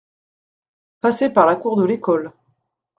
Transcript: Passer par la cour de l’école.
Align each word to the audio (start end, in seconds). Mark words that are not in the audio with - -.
Passer 0.99 1.29
par 1.29 1.45
la 1.45 1.55
cour 1.55 1.75
de 1.77 1.85
l’école. 1.85 2.33